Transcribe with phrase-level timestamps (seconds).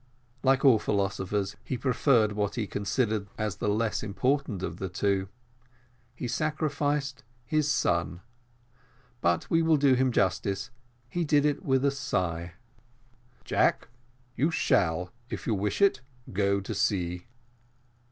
[0.41, 5.29] Like all philosophers, he preferred what he considered as the less important of the two,
[6.15, 8.21] he sacrificed his son;
[9.21, 10.71] but we will do him justice
[11.07, 12.53] he did it with a sigh.
[13.45, 13.89] "Jack,
[14.35, 16.01] you shall, if you wish it,
[16.33, 17.27] go to sea."